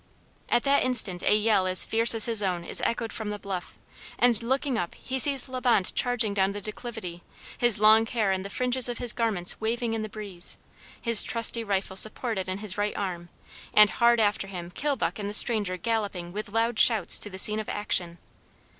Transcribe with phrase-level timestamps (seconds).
[0.49, 3.77] At that instant a yell as fierce as his own is echoed from the bluff,
[4.17, 7.21] and looking up he sees La Bonte charging down the declivity,
[7.55, 10.57] his long hair and the fringes of his garments waving in the breeze,
[10.99, 13.29] his trusty rifle supported in his right arm,
[13.75, 17.59] and hard after him Kilbuck and the stranger galloping with loud shouts to the scene
[17.59, 18.17] of action.